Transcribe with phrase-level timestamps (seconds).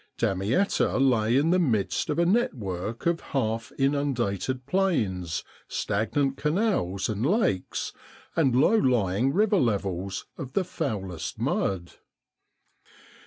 [0.17, 7.23] Damietta lay in the midst of a network of half inundated plains, stagnant canals and
[7.23, 7.93] lakes,
[8.35, 11.97] and low lying river levels of the foulest mud.